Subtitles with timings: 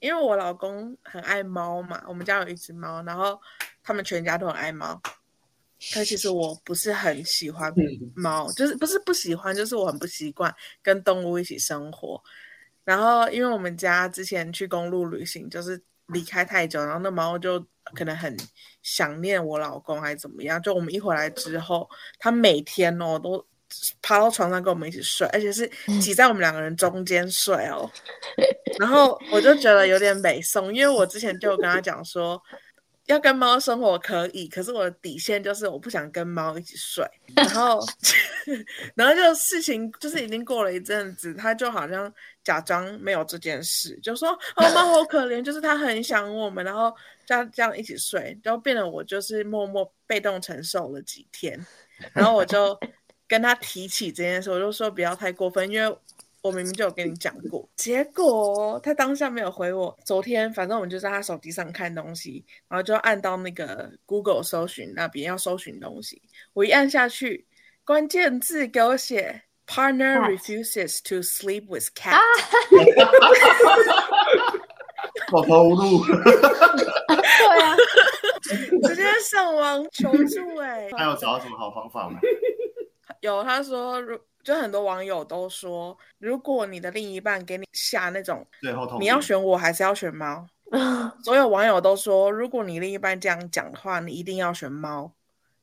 [0.00, 3.40] 因为我老公很爱猫嘛，我们家有一只猫，然后
[3.82, 5.00] 他们全家都很爱猫。
[5.94, 7.72] 但其实我不是很喜欢
[8.14, 12.20] 猫，就是不是不喜欢，就是我很不习惯跟动物一起生活。
[12.84, 18.36] 然后因为我们家之前去公路旅行，就是离开太久，然后那猫就可能很
[18.82, 20.60] 想念我老公还是怎么样。
[20.60, 21.88] 就我们一回来之后，
[22.18, 23.46] 它每天哦都
[24.02, 25.70] 爬到床上跟我们一起睡，而且是
[26.00, 27.90] 挤在我们两个人中间睡哦。
[28.78, 32.40] 然后我就觉得有点美松，因为我之前就跟他讲说。
[33.08, 37.02] 要跟猫生活可以，可是我的底线就是我不想跟猫一起睡。
[37.34, 37.82] 然后，
[38.94, 42.12] 然后就事情就是已经过了一阵子，他就好像
[42.44, 51.58] 假装没有这件事，就说：“哦，猫好可怜，就是它很想我们。”然后这样这样一起睡，然后变得我就是默默被动承受了几天。
[52.12, 52.78] 然后我就
[53.28, 55.96] 跟他提起这件事，我就说不要太过分，因为。
[56.40, 59.94] 我明明就有跟你讲过，结果他当下没有回我。
[60.04, 67.44] 昨天反正我们就在他手机上看东西，然后就按到那个 Google 搜寻那边要搜寻东西，我一按下去，
[67.84, 72.20] 关键字给我写 Partner refuses to sleep with cat。
[75.32, 76.04] 我头无路。
[76.04, 77.76] 对啊，
[78.86, 80.88] 直接上网求助哎。
[80.92, 82.20] 他有找到什么好方法吗？
[83.20, 84.18] 有，他说如。
[84.44, 88.46] 就很多网友都说，如果你的另一半给你下那种，
[88.98, 90.46] 你要选我还是要选猫？
[91.22, 95.12] 所有网友都说，如果你另一半这样讲的话，你一定要选猫，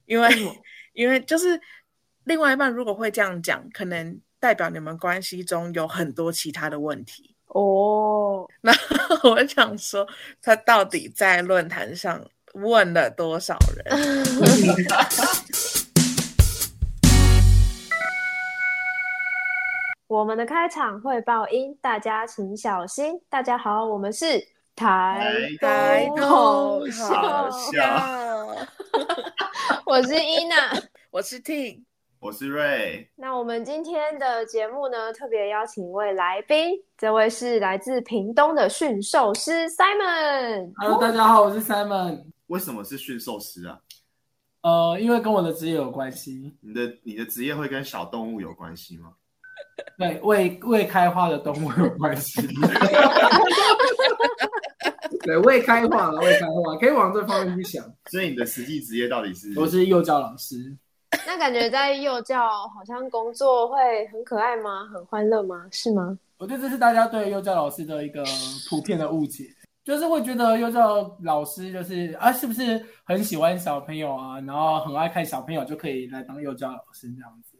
[0.06, 0.30] 因为
[0.94, 1.60] 因为就是
[2.26, 8.48] 另外一半如果会这样讲，可能代表你们关系中有很多其他的问题哦。
[8.62, 8.72] 那
[9.24, 10.08] 我想说，
[10.44, 14.24] 他到底在论坛上问了多少人？
[20.08, 23.20] 我们的开场会爆音，大家请小心。
[23.28, 24.40] 大家好，我们是
[24.76, 28.56] 台台头笑笑，
[29.84, 30.72] 我是伊娜，
[31.10, 31.84] 我是 T，
[32.20, 33.10] 我是瑞。
[33.16, 40.72] 那我们今天的节目呢，特别邀请一位来宾，这位是来自屏东的驯兽师 Simon。
[40.78, 42.26] Hello，大家好，我是 Simon。
[42.46, 43.80] 为什么是驯兽师啊？
[44.62, 46.56] 呃，因为跟我的职业有关系。
[46.62, 49.14] 你的你的职业会跟小动物有关系吗？
[49.98, 52.42] 对，未未开花的动物有关系。
[55.24, 57.84] 对，未开化了，未开化，可以往这方面去想。
[58.12, 59.58] 所以你的实际职业到底是？
[59.60, 60.56] 我是幼教老师。
[61.26, 63.76] 那感觉在幼教好像工作会
[64.14, 64.86] 很可爱吗？
[64.94, 65.66] 很欢乐吗？
[65.72, 66.18] 是吗？
[66.38, 68.24] 我觉得这是大家对幼教老师的一个
[68.70, 69.46] 普遍的误解，
[69.84, 77.55] 就是会觉得幼教老师就是啊，是不是很喜欢小朋友啊，然后很爱看小朋友就可以来当幼教老师这样子。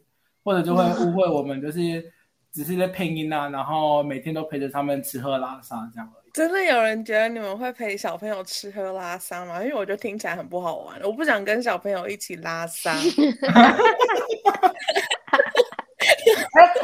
[0.46, 2.12] 或者就会误会我们就是
[2.52, 6.30] 只是在配音啊，然后每天都陪着他们吃喝拉撒这样而已。
[6.32, 9.60] 真的有人觉得你们会陪小朋友吃喝拉撒吗？
[9.60, 12.94] 因为我觉得听起来很不好玩，我不想跟小朋友一起拉撒。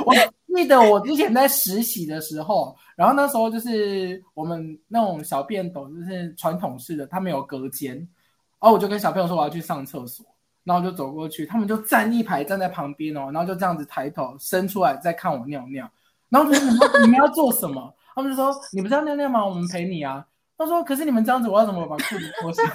[0.04, 0.12] 我
[0.58, 10.26] 记得我之前在实习的时候，然后那时候就是我们那种小便斗，就是传统式的，它没有隔间，然后我就跟小朋友说我要去上厕所。
[10.64, 15.88] 然后就走过去，他们就站一排站在旁边哦，然后就这样子抬头伸出来在看我尿尿。
[16.28, 19.44] 然后就说：“你们你们要做什么？”他们就说：“你不是要尿尿吗？
[19.44, 20.24] 我们陪你啊。”
[20.56, 22.70] 他说：“可是你们这样子，我要怎么把裤子脱下来？”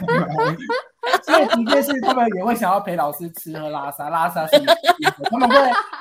[1.23, 4.65] 所以的确是他们也会想要陪老师吃喝拉撒，拉撒什么
[5.31, 5.55] 他们会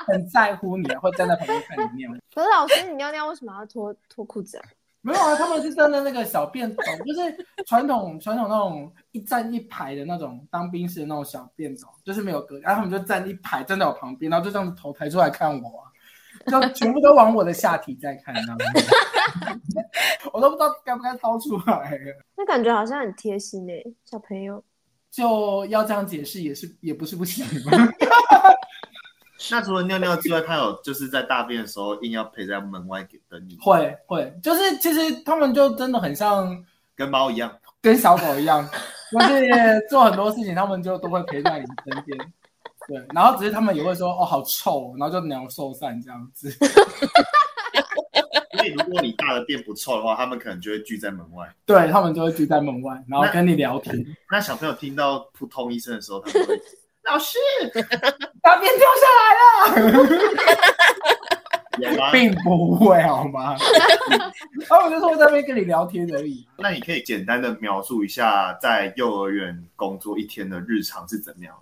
[0.05, 2.11] 很在乎你，会站在旁边看你尿。
[2.35, 4.63] 可是老师，你尿尿为什么要脱脱裤子啊？
[5.01, 15.83] 没有啊，他们是站在那个小便斗， 就是传统传统那种一站一排的那种当兵式的那种小便斗，就是没有隔，然后他们就站一排站在我旁边，然后就这样子头抬出来看我，
[16.47, 18.65] 就全部都往我的下体在看，那样子，
[20.33, 21.97] 我都不知道该不该掏出来。
[22.35, 24.61] 那感觉好像很贴心诶，小朋友
[25.09, 27.45] 就要这样解释也是也不是不行。
[29.51, 33.55] 那除了尿尿之外，他有就是在大便的时候硬要陪在门外给等你。
[33.61, 36.65] 会会，就是其实他们就真的很像
[36.95, 38.67] 跟猫一样，跟小狗一样，
[39.11, 39.47] 就是
[39.89, 42.17] 做很多事情，他们就都会陪在你身边。
[42.87, 46.49] 对，然后只是他们也会说哦好臭，然后就鸟兽散这样子。
[46.51, 46.67] 所
[48.65, 51.47] 以如果你大的便不臭的话，他们可能就会聚在门外。
[51.65, 54.03] 对他们就会聚在门外，然后跟你聊天。
[54.31, 56.59] 那小朋友听到扑通一声的时候，他们会。
[57.07, 57.37] 老师，
[58.41, 60.03] 大便掉下来了，
[62.11, 63.53] 并不会好吗？
[63.53, 63.57] 啊，
[64.85, 66.45] 我就说在那边跟你聊天而已。
[66.57, 71.55] 那你可以简单的描述一下在幼儿园工作一天的日常是怎么样？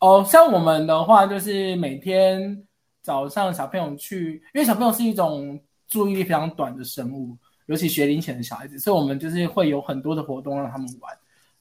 [0.00, 2.62] 哦，像我们的话，就是每天
[3.02, 7.36] 早上小朋友去，因为小朋友是一种注意力非常短的生物，
[7.66, 11.12] 尤其学龄前的小孩子，所以我们就是会有很多的活动让他们玩。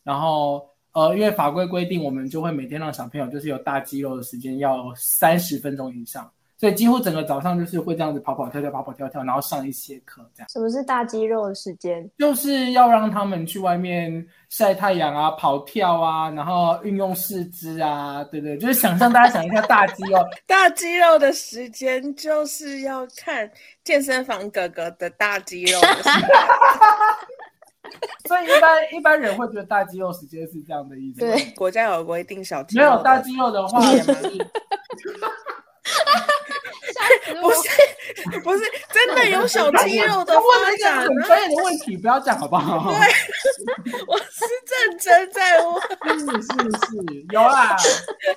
[0.03, 6.31] 然后呃，因为法规规定，我们就会每天让小朋友就是有大肌肉的时间要三十分钟以上。
[6.57, 10.47] 所以几乎整个早上就是会这样子跑跑跳跳，跑跑跳跳，然后上一些课这样。
[10.49, 12.09] 什么是大肌肉的时间？
[12.17, 23.51] 就是要让他们去外面晒太阳啊，跑跳啊，然后运用四肢啊，对对，就是想象大家想一下大肌肉， 大肌肉的时间就是要看
[23.83, 25.77] 健身房哥哥的大肌肉。
[28.27, 31.19] 所以一般一般人会觉得大肌肉时间是这样的意思。
[31.19, 32.83] 对，国家有规定小肌肉。
[32.83, 33.79] 没有大肌肉的话。
[37.41, 40.41] 不是不是真的有小肌肉的发
[40.81, 41.01] 展？
[41.01, 42.89] 很专业的问题，不要讲好不好？
[42.91, 42.97] 对，
[44.07, 44.45] 我是
[44.89, 45.73] 认真在问。
[46.19, 47.75] 是是是，有啦。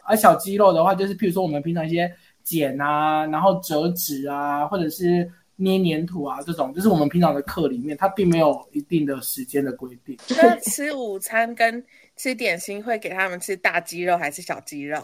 [0.04, 2.12] 而小肌肉的话，就是譬如说我们平常一些
[2.42, 5.30] 剪啊，然后折纸啊，或者是
[5.60, 10.16] 捏黏土啊，这种，就是我们平常的课里面，它并没有一定的时间的规定。
[10.40, 11.84] 那吃午餐跟
[12.16, 15.00] 吃点心会给他们吃大鸡肉还是小鸡肉？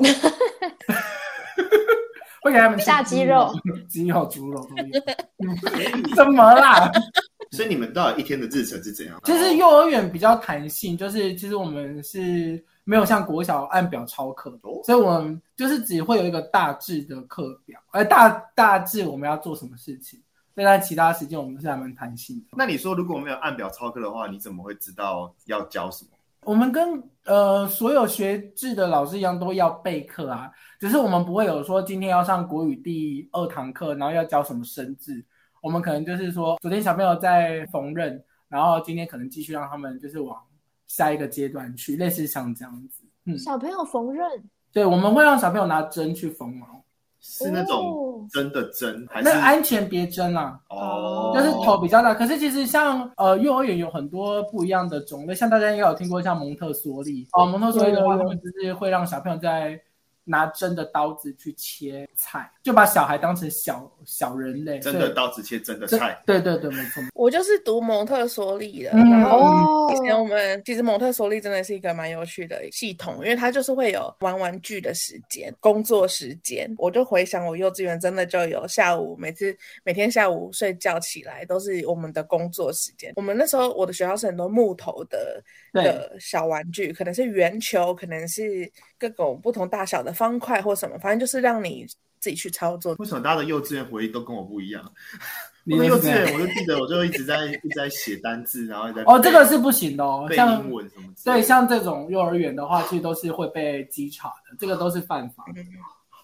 [2.41, 3.53] 会给他们大鸡肉、
[3.89, 6.15] 鸡肉、猪肉都有。
[6.15, 6.89] 怎么啦？
[7.51, 9.21] 所以你们到底一天的日程是怎样？
[9.25, 20.21] 就是幼儿园比较弹性，就是其实我们是没有像国小按表超课的，所以我们就是只会有一个大致的课表，而大大致我们要做什么事情。
[20.55, 22.57] 但在其他时间我们是还蛮弹性的。
[22.57, 26.11] 那你说如果没有按表操课的话，你怎么会知道要教什么？
[26.43, 30.51] 我们跟呃所有学制的老师一样，都要备课啊。
[30.79, 35.25] 只是我们不会有说今天要上国语第二堂课，然后要教什么生字。
[35.63, 40.39] 我们可能就是说，昨天小朋友在缝纫，然后今天可能继续让他们就是往
[40.87, 43.03] 下一个阶段去，类似像这样子。
[43.25, 46.84] 嗯，小朋友缝纫，对，我们会让小朋友拿针去缝毛，
[47.27, 50.61] 是那种真的针，还是那安全别针啊？
[50.69, 52.13] 哦，就是头比较大。
[52.13, 59.81] 可是其实像呃幼儿园有很多不一样的种类，像大家应该有听过像蒙特梭利哦，蒙特梭利的话，他们就是会让小朋友在。
[60.25, 64.79] 拿真的刀子去切菜，就把小孩当成小小人类。
[64.81, 66.19] 真的刀子切真的菜。
[66.25, 67.03] 对对对，没错。
[67.15, 76.73] 我就是读蒙特梭利的，然后以前我们其实蒙特梭利真的是一个蛮有趣的系统，因为它就是会有玩玩具的时间、工作时间。
[76.79, 79.55] 我就回想我幼稚园真的就有下午，每次
[79.85, 83.13] 每天下午睡觉起来都是我们的工作时间。
[83.17, 85.43] 我们那时候我的学校是很多木头的
[85.75, 90.14] 的小玩具，可能是圆球，可能是各种不同大小的。
[90.15, 91.85] 方块或什么，反正就是让你
[92.21, 92.95] 自己去操作。
[92.99, 94.83] 为什么大家的幼稚园回忆都跟我不一样？
[95.67, 100.29] 我的幼稚园，我就记得，我就一直在一直在写单字，然后在哦，这个是不行的哦。
[100.35, 101.09] 像英文什么？
[101.25, 105.63] 对，像这种幼儿园的话，其实都是会被稽查的，这个都是犯法的。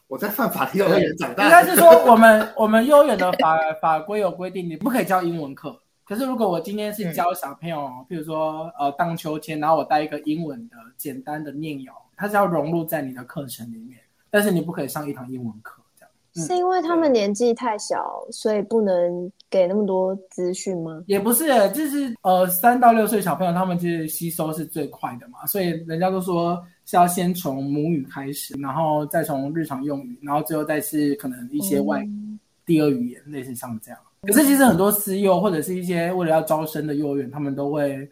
[0.09, 1.45] 我在犯法的幼儿园长大。
[1.45, 5.75] 应该是说，我们我们幼儿园的法法规有规定，你不可以教英文课。
[6.05, 11.95] 可是如果我今天是教小朋友，譬如说呃荡秋千，然后我带一个英文的简单的念谣。
[12.21, 16.47] 它是要融入在你的课程里面，但是你不可以上一堂英文课，这样。
[16.47, 21.03] 是因为他们年纪太小，所以不能给那么多资讯吗？
[21.07, 32.07] 也不是，就是呃，三到六岁小朋友他们其实吸收是最快的嘛，所以人家都说是要先从母语开始，然后再从日常用语，然后最后再是可能一些外
[32.67, 33.99] 第二语言，类似像这样。
[34.25, 38.07] 可是其实很多私幼或者是一些为了要招生的幼儿园，他们都会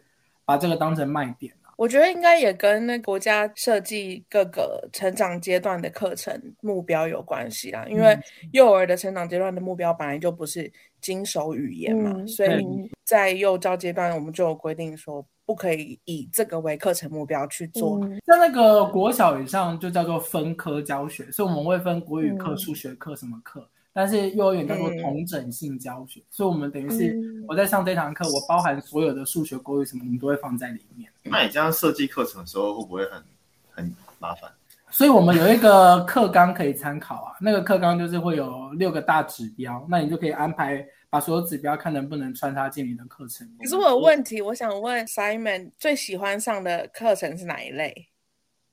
[0.45, 1.53] 把这个当成卖点。
[1.79, 7.85] 我觉得应该也跟那国家设计各个成长阶段的课程目标有关系啦。
[7.87, 8.19] 因为
[8.51, 10.69] 幼儿的成长阶段的目标本来就不是
[10.99, 17.97] 经手语言嘛，所以在幼教阶段我们就有规定说不可以以这个为课程目标去做。
[18.25, 23.65] 在那个国小以上就叫做分科教学，所以我们会分国语课、数学课什么课。
[23.93, 27.17] 但是幼儿园叫做同整性教学，所以我们等于是
[27.47, 31.11] 我在上这堂课，我包含所有的数学、国语什么，我们都会放在里面。
[31.23, 33.23] 那你这样设计课程的时候，会不会很
[33.71, 34.49] 很麻烦？
[34.91, 43.47] 所以我们有一个课纲可以参考啊，那个课纲就是会有六个大指标，那你就可以安排把所有指标看能不能穿插进你的课程。
[43.59, 48.09] 可是我有问题，我想问 Simon 最喜欢上的课程是哪一类？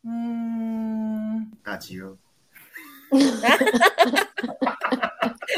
[0.05, 2.17] 嗯，大肌肉。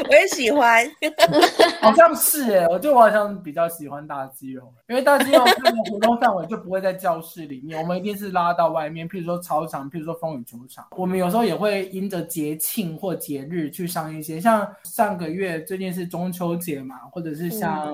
[0.07, 0.85] 我也喜欢，
[1.81, 10.85] 好像是哎，我就我好像比较喜欢大肌肉，因为大肌肉它的活动范围就不会在教室里面，我们一定是拉到外面，譬如说操场，譬如说风雨球场。
[10.95, 17.93] 我们有时候也会因着节庆或节日去上一些，像上个月最近是中秋节嘛，或者是像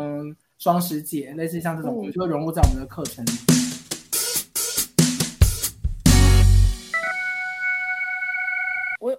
[0.58, 3.32] 双十节，类似像这种，就会融入在我们的课程里。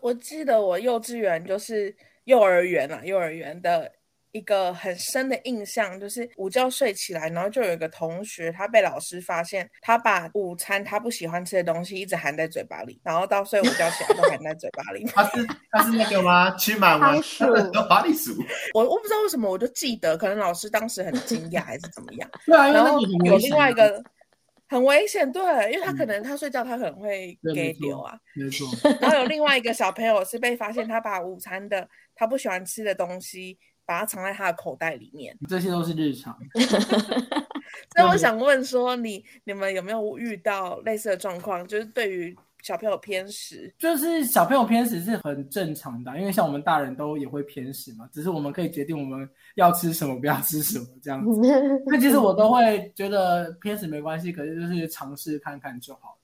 [0.07, 1.93] 我我记得我幼稚园就是
[2.27, 3.91] 幼儿园啊，幼儿园的
[4.31, 15.05] 一个很深的印象，就是午觉睡起来，然后就有一个同学，他被老师发现，他把午餐他不喜欢吃的东西一直含在嘴巴里，然后到睡午觉起来都含在嘴巴里。
[15.07, 16.53] 他是 他是那个吗？
[16.57, 17.21] 吃满完
[17.89, 18.33] 花栗鼠。
[18.75, 22.31] 我我不知道为什么，我就记得，可能老师当时很惊讶还是怎么样。
[22.47, 24.01] 对啊，然后有另外一个
[24.69, 25.43] 很危险，对，
[25.73, 28.67] 因为他可能他睡觉他可能会给丢啊，没错。
[29.01, 33.59] 然后有另外一个 小朋友是被发现，他把午餐的他不喜欢吃的东西。
[33.89, 36.37] 把它藏在他的口袋里面，这些都是日常。
[36.59, 41.65] 所以我想问说，你你们有没有遇到类似的状况？
[41.69, 51.41] 就是对于小朋友偏食，就是小朋友偏食是很正常的，因为像我们大人都也会偏食嘛，只是我们可以决定我们要吃什么，不要吃什么这样子。
[51.87, 56.17] 那其实我都会觉得偏食没关系，可是就是尝试看看就好了。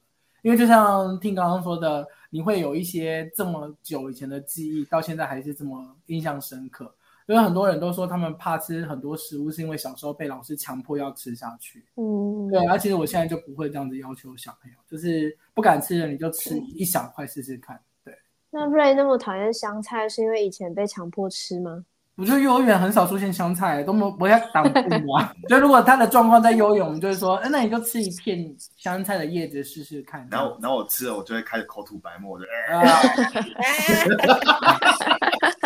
[0.42, 6.92] 因为就像听刚刚说的，你会有一些这么久以前的记忆，到现在还是这么印象深刻。
[7.26, 11.84] 因为很多人都说他们怕吃很多食物，是因为小时候被老师强迫要吃下去。
[11.96, 12.64] 嗯，对。
[12.66, 17.80] 而其实我现在就不会这样子要求小朋友，就是不敢吃的你就吃一小块试试看。
[18.04, 18.14] 对。
[18.50, 21.84] 那瑞那么讨厌香菜，是因为以前被强迫吃吗？
[22.14, 25.32] 我觉得幼儿园很少出现香菜，都不不要 挡路啊。
[25.48, 30.28] 就如果他的状况在幼儿园，我们就会说，哎，那你就吃一片香菜的叶子试试看。
[30.30, 32.44] 然后，然后我吃了，我就会开始口吐白沫的。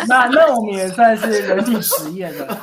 [0.09, 2.57] 那那我们也算是人体实验了，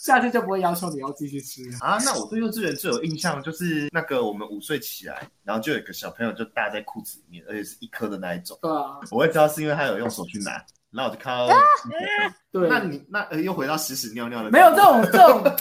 [0.00, 1.98] 下次就不会要求你要继续吃啊。
[2.04, 8.58] 那我对幼稚园最有印象就是那个我们午睡起来，然后就有一个小朋友就搭在裤子里面，而且是一颗的那一种。
[8.62, 10.64] 对啊，我会知道是因为他有用手去拿。
[10.90, 11.54] 然后我就看到，
[12.50, 15.56] 对，那你那又回到屎屎尿尿的，没有这种这种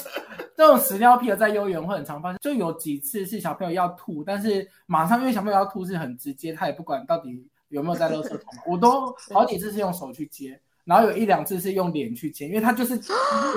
[0.55, 2.39] 这种屎尿屁的，在幼儿园会很常发生。
[2.41, 10.57] 就有几次是小朋友要吐，但是马上因为小朋友要吐是很直接，他也不管到底有没有在垃圾桶，我都好几次是用手去接，
[10.87, 12.99] 然后有一两次是用脸去亲，因为他就是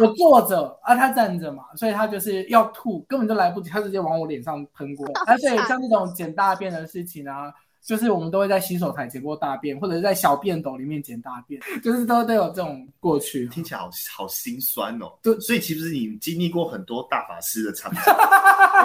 [0.02, 5.06] 我坐着啊，他站着嘛，所以他就是要吐，根本就来不及，他直接往我脸上喷过。
[5.26, 7.50] 而且像这种捡大便的事情啊。
[7.82, 15.12] 就是我们都会在洗手台捡过大便，或者是在小便斗里面捡大便，就是都都有这种过去，听起来好好心酸哦。
[15.22, 18.00] 对，所以其实你经历过很多大法师的场景，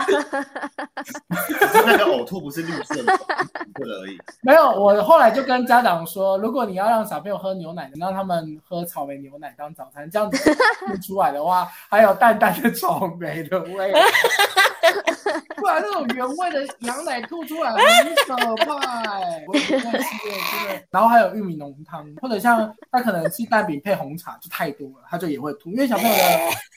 [1.60, 3.14] 只是那个呕吐不是绿色的，
[3.84, 4.18] 而已。
[4.42, 10.56] 没有，我后来就跟家长说，如果你要让小朋友喝牛奶，让他们喝草莓牛奶当早餐，这样子
[10.88, 13.94] 吐出来的话，还有淡淡的草莓的味。
[15.58, 19.44] 不然那种原味的羊奶吐出来很可怕哎！
[19.48, 20.84] 我不太吃真的。
[20.92, 26.24] 然后还有玉米浓汤，或者像他可能吃蛋饼配红茶就太多了，他就也会吐，因为小朋友的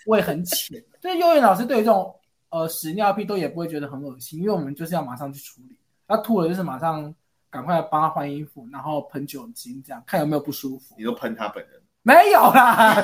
[0.06, 0.82] 胃很浅。
[1.00, 2.14] 所以幼儿园老师对于这种
[2.50, 5.76] 呃屎尿屁都也不会觉得很恶心，因为我们就是要马上去处理。
[6.06, 7.14] 他吐了就是马上
[7.50, 10.94] 赶快帮他换衣服，然后喷酒精，这样看有没有不舒服。
[10.96, 11.80] 你都喷他本人？
[12.02, 13.02] 没有啦，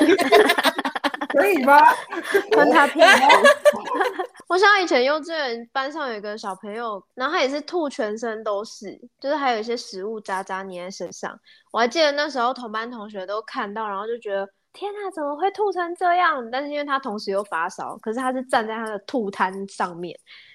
[1.28, 1.78] 可以吗？
[2.52, 3.00] 喷他屁！
[4.48, 11.38] 我想以前幼稚园班上有一个小朋友，然后他也是吐全身都是，就是还有一些食物渣渣粘在身上。
[11.72, 16.48] 我还记得那时候同班同学都看到，然后就觉得天哪，怎么会吐成这样？
[16.50, 20.14] 但是因为他同时又发烧，可是他是站在他的吐摊上面，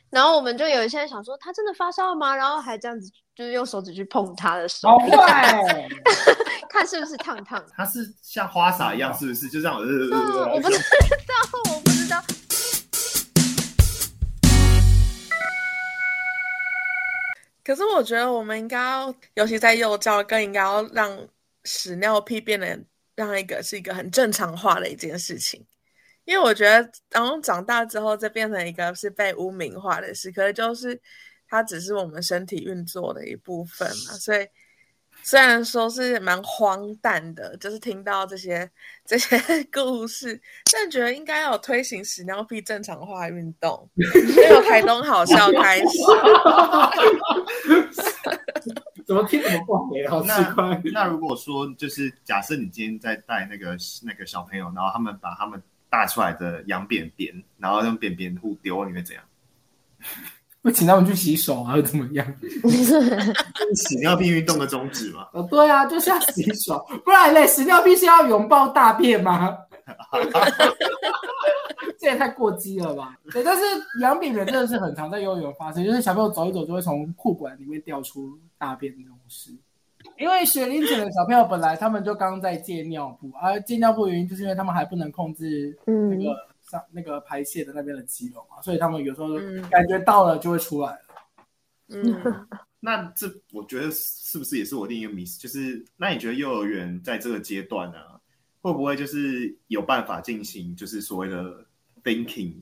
[0.09, 2.35] 然后我们就有一些人想说他真的发烧了吗？
[2.35, 4.87] 然后还这样子就是用手指去碰他的手，
[6.69, 7.63] 看是不是烫烫。
[7.75, 9.49] 他是像花洒一样，是不是？
[9.49, 9.81] 就这样，我
[10.59, 11.33] 不知道，
[11.73, 12.21] 我不知道。
[17.69, 21.15] 可是我觉得我们应该要，尤其在幼教，更应该要让
[21.65, 22.79] 屎尿屁变得
[23.13, 25.63] 让一个是一个很正常化的一件事情。
[26.25, 30.99] 因为我觉得，然后长大之后，这变成一个是被污名化的事，可是就是
[31.47, 34.47] 它只是我们身体运作的一部分嘛，所以。
[35.29, 38.67] 虽然说是蛮荒诞的，就是听到这些
[39.05, 39.37] 这些
[39.71, 40.41] 故事，
[40.73, 43.87] 但觉得应该要推行屎尿屁正常化运动。
[43.95, 45.85] 由台东好笑开始，
[49.05, 49.87] 怎么听怎么不好？
[50.09, 50.81] 好奇怪。
[50.91, 59.23] 那如果说就是假设你今天在带那个那个小朋友，然后他们把他们大出来的羊便便，然后用便便互丢，你会怎样？
[60.61, 62.25] 会请他们去洗手啊，怎么样？
[63.75, 65.27] 屎尿屁运动的宗旨吗？
[65.33, 69.57] 哦，对啊，就是要洗手，不然嘞，屎尿屁是要拥抱大便吗？
[71.97, 73.17] 这也太过激了吧？
[73.31, 73.63] 对，但是
[74.01, 79.51] 羊便便真的是很常在幼儿园发生，就是小朋友走一走就会从裤管里面掉出大便那种事。
[80.17, 86.48] 因为学龄前的小朋友本来他们就刚在戒尿布，而戒尿布的原因就是因为他们还不能控制那个。
[86.69, 89.35] 上那个排泄的那边的肌肉嘛，所以他们有时候
[89.69, 90.99] 感觉到了就会出来了。
[91.89, 92.47] 嗯，
[92.79, 95.39] 那这我觉得是不是也是我另一个迷思？
[95.39, 97.97] 就是那你觉得幼儿园在这个阶段呢，
[98.61, 101.65] 会不会就是有办法进行就是所谓的
[102.03, 102.61] thinking？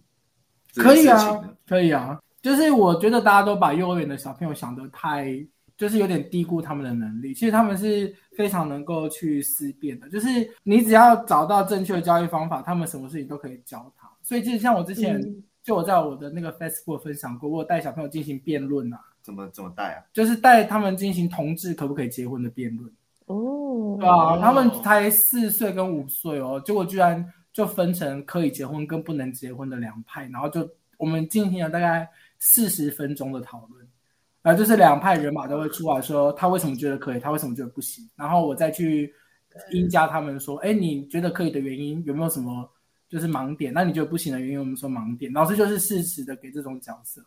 [0.76, 2.20] 可以啊，可以啊。
[2.42, 5.46] 就是我觉得大家都把幼儿园的小朋友想得太，
[5.78, 7.34] 就是有点低估他们的能力。
[7.34, 10.10] 其实他们是非常能够去思辨的。
[10.10, 10.28] 就是
[10.64, 14.10] 你只要找到正确的交易方法，他们什么事情都可以教他。
[14.22, 15.22] 所以其实像我之前
[15.64, 19.00] 就我在我的那个 Facebook 分享过，我带小朋友进行辩论啊。
[19.22, 20.04] 怎么怎么带啊？
[20.14, 22.90] 就是带他们进行同志可不可以结婚的辩论。
[23.26, 30.66] 哦，对啊，他们才四岁跟五岁哦，结果居然就分成可以结婚跟不能结婚的两派，然后就
[30.96, 32.08] 我们进行了大概
[32.40, 33.86] 四十分钟的讨论，
[34.48, 39.14] 然后就是两派人马都会出来说他为什么觉得可以，他为什么觉得不行，然后我再去
[39.72, 42.66] 应加他们说，哎，你觉得可以的原因有没有什么
[43.10, 43.74] 就是盲点？
[43.74, 47.22] 那你觉得不行的原因，我们说盲点，老师就是适时的给这种角色。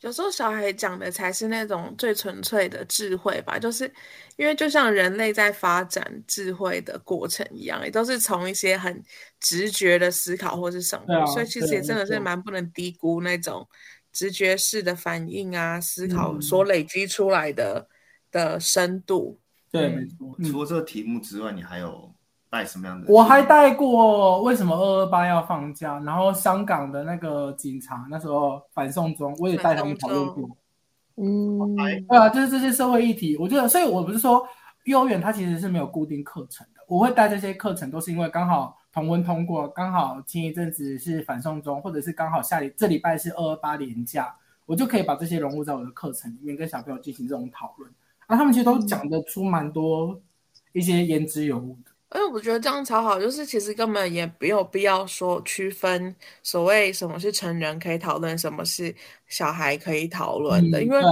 [0.00, 3.90] 有时候小孩讲的才是那种最纯粹的智慧吧，就是
[4.36, 9.00] 因为就像人类在发展智慧的过程一样，也都是从一些很
[9.38, 13.66] 直觉的思考或是什么，所以其实也真的是蛮不能低估那种
[14.14, 17.86] 直觉式的反应啊，思考所累积出来的
[18.30, 19.38] 的深度。
[19.70, 20.34] 对，没错。
[20.50, 22.10] 除了这个题目之外，你还有？
[22.50, 23.12] 带什么样的？
[23.12, 30.48] 我还带过为什么二二八要放假，然后香港的那个警察那时候反送中，我也带他们讨论过。
[31.16, 31.74] 嗯，
[32.08, 34.46] 对啊，就是这些社会议题，我觉得，所以我不是说
[34.84, 44.32] 幼儿园它其实是没有固定课程的，我会带这些课程，都是因为刚好同温通过，刚好前一阵子是反送中，或者是刚好下礼这礼拜是二二八连假，
[44.66, 47.92] 我就可以把这些融入在我的课程里面，跟小朋友进行这种讨论。
[48.26, 50.22] 啊，他们其实都讲得出蛮多
[50.72, 51.90] 一些言之有物的。
[52.14, 58.94] 因为我觉得这样超好，就是其实根本也没有必要说区分所谓什么是成人可以讨论，什么是
[59.26, 61.02] 小孩可以讨论的，因为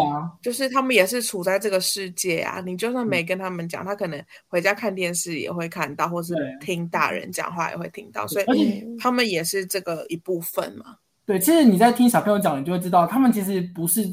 [0.41, 2.63] 就是他们也是处在这个世界啊。
[2.65, 10.99] 你就算没跟他们讲，他可能回家看电视也会看到，或是听大人讲话也会听到，所以他们也是这个一部分嘛。
[11.27, 14.09] 对，其实你在听小朋友讲，你就会知道，他们其实不是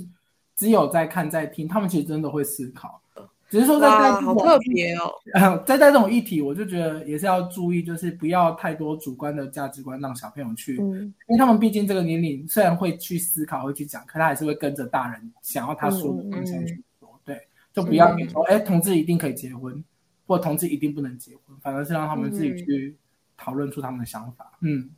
[0.55, 2.99] 只有在看在听，他们其实真的会思考。
[3.49, 5.11] 只是说在带好特别哦，
[5.65, 17.19] 在带这种议题，我就觉得也是要注意，就是不要太多主观的价值观让小朋友去，因为他们毕竟这个年龄虽然会去思考会去讲，可他还是会跟着大人想要他说的方向去说。
[17.25, 17.41] 对，
[17.73, 19.83] 就不要你说哎，同志一定可以结婚，
[20.27, 22.95] 或同志一定不能结婚，反而是让他们自己去
[23.35, 24.51] 讨论出他们的想法。
[24.61, 24.89] 嗯，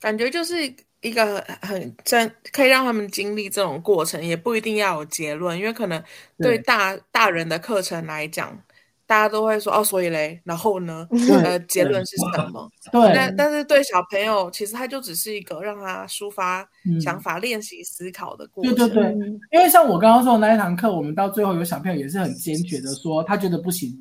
[0.00, 0.74] 感觉就是。
[1.04, 6.02] 一个很真可以让他们经历这种过程，也不一定要有结论，因为可能
[6.38, 8.58] 对大大人的课程来讲，
[9.06, 11.06] 大家都会说哦，所以嘞，然后呢，
[11.44, 12.70] 呃，结论是什么？
[12.90, 13.12] 对。
[13.14, 16.66] 但但是对小朋友，其实他就只是一个让他抒发
[16.98, 18.74] 想法、练习思考的过程。
[18.74, 19.26] 对对对。
[19.52, 23.92] 因为像我刚刚说的那一堂课，我们到最后有小朋友也是很坚决的说，他觉得不行。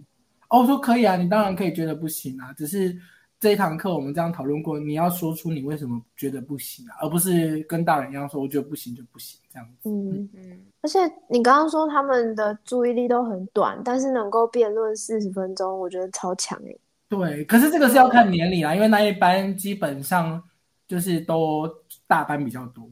[0.47, 2.97] 哦，我说可以啊，你当然可以觉得不行啊，只是。
[3.43, 9.89] 这一堂课我们这样讨论过，你要说出你为什么觉得不行啊，而不是跟大人一样说我觉得不行就不行这样子。
[9.89, 10.61] 嗯嗯。
[10.81, 16.73] 而且你刚刚说他们的注意力都很短，但是能够辩论四十分钟，我觉得超强哎。
[17.09, 20.41] 对，可是这个是要看年龄啊，因为那一班基本上
[20.87, 21.69] 就是都
[22.07, 22.89] 大班比较多。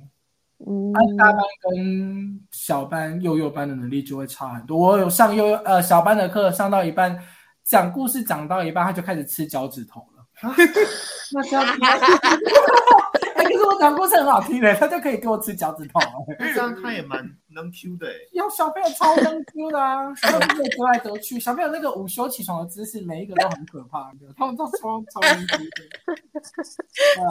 [0.67, 0.91] 嗯。
[1.17, 4.77] 大班跟小班、幼幼班的能力就会差很多。
[4.77, 7.17] 我有上幼幼呃小班的课，上到一半
[7.63, 10.05] 讲故事讲到一半，他就开始吃脚趾头。
[11.33, 11.65] 那这样，
[13.35, 15.99] 可是我讲故事很好听的，他就可以给我吃脚趾头。
[16.39, 17.19] 这样他也蛮
[17.53, 26.13] 能 Q 的，有小朋友超能 Q 的啊，小朋友折来折去，小朋友那个午休起床的姿势，每一个都很可怕，他们都超超能 Q 的。
[27.21, 27.23] 啊，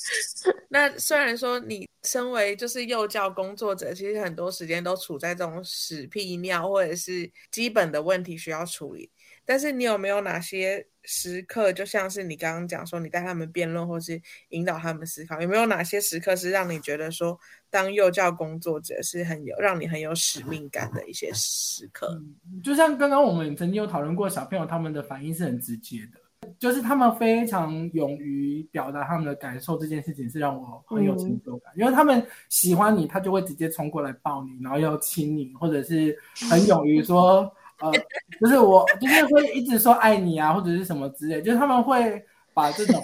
[0.70, 9.10] 那虽然说你身为就是幼教工作者，其实很多时间都处在这种屎屁尿或者是基本的问题需要处理。
[9.44, 17.36] 但是你有没有哪些时刻，就像是你刚刚讲说，你带他们辩论，或是引导他们思考，有没有哪些时刻是让你觉得说，
[17.70, 22.20] 当幼教工作者是很有让你很有使命感的一些时刻？
[22.62, 36.18] 就像刚刚我们曾经有讨论过，小朋友他们的反应是很直接的，就是他们非常勇于表达他们的感受，这件事情是让我很有成就感，因为他们喜欢你，他就会直接冲过来抱你，然后要亲你，或者是
[36.50, 37.50] 很勇于说。
[37.82, 37.90] 呃，
[38.38, 43.02] 就是我，就是会一直说爱你啊，或者是什么之类，就是他们会把这种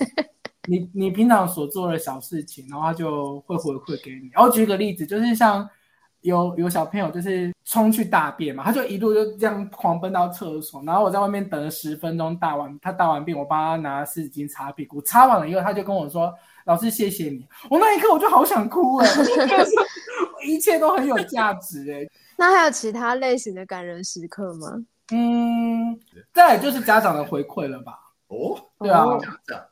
[0.66, 4.28] 你你平常所做的小事情，然后他就会回馈给你。
[4.32, 5.68] 然后举个例子，就是像
[6.22, 16.32] 有有小朋友就是冲去大便嘛，他就一路就这样狂奔到厕所，然后我在外面等了十分钟，大完他大完便，我帮他拿湿纸巾擦屁股，擦完了以后，他就跟我说
[16.66, 19.08] ：“老师，谢谢你。”我那一刻我就好想哭哎，
[20.46, 22.06] 一切都很有价值哎。
[22.36, 24.84] 那还有其他类型的感人时刻吗？
[25.12, 25.98] 嗯，
[26.34, 27.98] 再就是家长的回馈了吧。
[28.28, 29.22] 哦，对啊，哦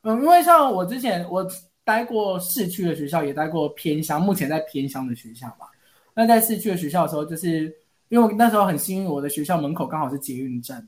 [0.02, 1.44] 嗯，因为像我之前我
[1.82, 5.66] 待过市区的学校，也待过偏乡，目前在偏乡的学校吧。
[6.14, 7.74] 那在市区的学校的时候，就是
[8.08, 10.86] 因为我那时候很幸运，我的学校门口刚好是捷运站，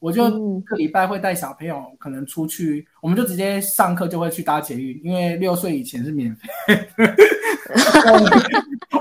[0.00, 0.28] 我就
[0.62, 6.48] 个礼拜会带小朋友可能出去，我们就直接上课就会去搭捷运，因为六岁以前是免费。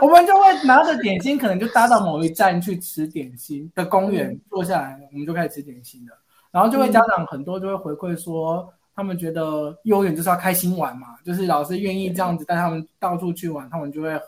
[0.02, 6.18] 我们就会拿着点心，可能就搭到某一站去吃点心的公园，坐下来，我们就开始吃点心了。
[6.54, 14.22] 然后就会家长很多就会回馈说，他们觉得幼儿园就是要开心玩嘛，就是老师愿意这样子带他们到处去玩，他们就会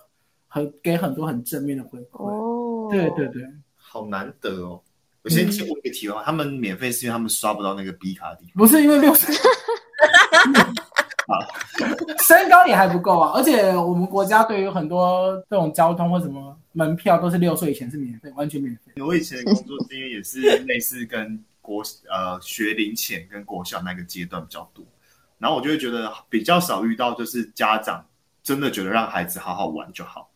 [0.48, 2.26] 很给很多很正面的回馈。
[2.26, 3.44] 哦，对对对，
[3.76, 4.82] 好难得哦。
[5.22, 8.54] 我先先问一个题外话，他们免费是因为他们刷不到那个 B 卡的地方。
[8.56, 9.34] 不是因为六岁，
[12.28, 13.32] 身高也还不够啊。
[13.36, 18.92] 而且我们国家对于很多这种交通或什么门票都是六岁以前是免费，完全免费。
[19.02, 24.86] 我以前的工作经验也是类似跟国呃学龄前跟国小那个阶段比较多，
[25.40, 28.06] 然后我就会觉得比较少遇到就是家长
[28.44, 30.30] 真的觉得让孩子好好玩就好，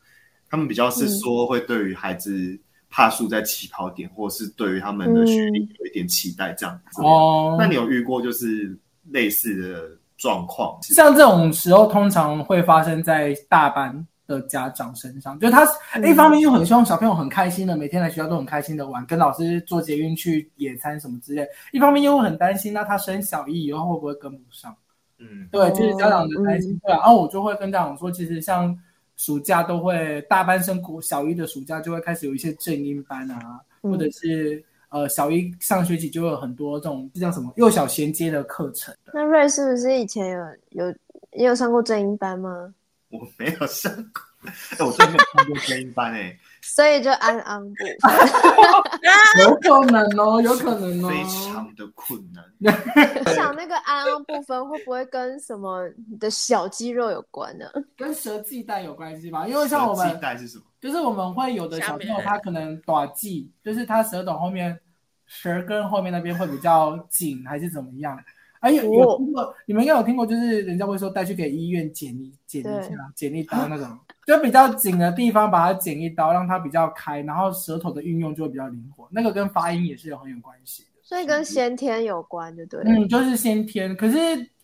[0.49, 7.03] 他们比较是说会对于孩子怕输在起跑点，或是对于他们的学历有一点期待这样子。
[7.03, 8.75] 哦，那你有遇过就是
[9.11, 10.77] 类似的状况？
[10.81, 15.67] 像这种时候，通常会发生在大班的家长身上，就是他
[16.07, 24.75] 一方面又很希望小朋友很开心的，每天来学校都很开心的玩，跟老师坐捷运去野餐什么之类；一方面又会很担心，那他升小一以后会不会跟不上？
[25.17, 26.71] 嗯，对，就是家长的担心。
[26.73, 28.77] 嗯对啊，然后我就会跟家长说，其实像
[29.17, 38.95] 暑假都会大班升国小一的暑假就会开始有一些正音班啊，嗯或者是呃小一上学期就会有很多这种这叫什么幼小衔接的课程。
[39.11, 40.29] 那瑞是不是以前
[40.71, 40.95] 有有
[41.31, 42.71] 也有上过正音班吗？
[43.09, 47.75] 我没有上过，哎，我真的没有上过配音班哎， 所以就安安部
[49.41, 52.43] 有可能哦，有可能哦，非常的困难。
[53.25, 57.65] 我想那个安安部分会不会跟什么你的小肌肉有关呢？
[57.97, 59.47] 跟舌系带有关系吧？
[59.47, 60.63] 因为像我们带是什么？
[60.79, 64.79] 就是我们会有的小朋友他可能短系，就是他舌头后面
[65.25, 68.17] 舌根后面那边会比较紧，还是怎么样？
[68.59, 69.55] 哎，有有哦听过？
[69.65, 79.07] 你们应该有听过，就是人家会说带去给医院剪一剪一下，剪一刀那种， 就比较紧的地方把它剪一刀，让它比较开，然后舌头的运用就会比较灵活。
[79.11, 80.89] 那个跟发音也是有很有关系的。
[81.03, 82.81] 所以跟先天有关，就对。
[82.85, 84.17] 嗯，就是先天，可是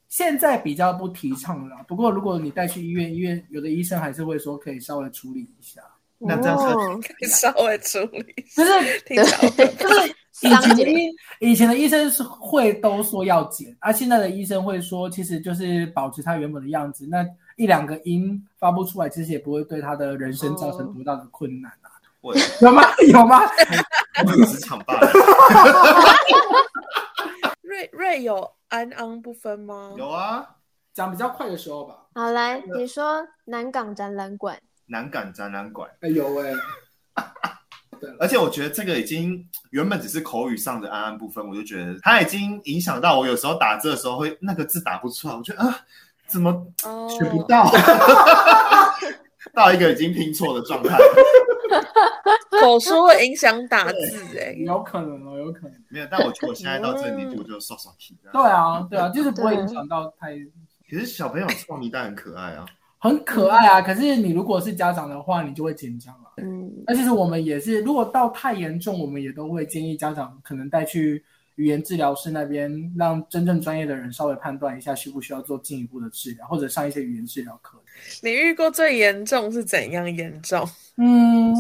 [0.10, 1.78] 现在比较不提倡了。
[1.88, 5.82] 不过如果你带去医院，医院有的医生还是会说可以稍微处理一下。
[6.18, 8.72] 那这样是哦可以稍微处理，就是
[9.06, 21.92] 就是以前的医以前的医生是会都说要剪，而、现在的医生会说，其实就是保持他原本的样子，那一两个音发不出来，其实也不会对他的人生造成多大的困难啊。
[22.22, 22.84] 我有吗？
[23.12, 23.42] 有吗？
[24.48, 25.10] 职场霸凌
[27.62, 29.94] 瑞瑞有安安不分吗？
[29.98, 30.46] 有啊，
[30.94, 31.96] 讲比较快的时候吧。
[32.16, 35.90] 好来，你说南港展览馆，南港展览馆。
[36.02, 36.52] 哎有哎、
[38.20, 45.80] 而且我觉得这个已经原本只是口语上的安安部分，我就觉得它已经影响到我有时候打字的时候会那个字打不出来，我觉得啊，
[46.28, 46.52] 怎么
[46.84, 47.70] 哦，学不到？
[49.54, 50.98] 到一个已经拼错的状态。
[52.60, 55.74] 口说会影响打字哎、有可能哦，有可能。
[55.90, 58.18] 没有，但我觉得我现在到这个年纪，我就刷刷题。
[58.32, 60.36] 对啊，对啊，就是不会影响到太
[60.90, 62.66] 可是小朋友创意但很可爱啊。
[63.00, 63.82] 很可爱啊。
[63.82, 66.25] 可是你如果是家长的话，你就会紧张了。
[66.38, 71.24] 嗯，那其实我们也是，如果到太严重，我们也都会建议家长可能带去
[71.56, 77.82] 语言治疗师那边，让真正专业的人稍微判断一下需不需要做进一步的治疗，或者上一些语言治疗课。
[78.22, 80.68] 你遇过最严重是怎样严重？
[80.98, 81.56] 嗯，